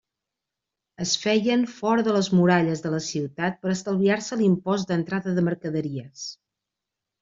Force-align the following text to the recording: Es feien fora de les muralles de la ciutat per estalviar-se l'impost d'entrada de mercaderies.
Es 1.05 1.11
feien 1.25 1.65
fora 1.73 2.07
de 2.09 2.15
les 2.17 2.31
muralles 2.39 2.83
de 2.87 2.95
la 2.95 3.03
ciutat 3.11 3.63
per 3.63 3.77
estalviar-se 3.77 4.43
l'impost 4.43 4.93
d'entrada 4.93 5.39
de 5.41 5.49
mercaderies. 5.53 6.31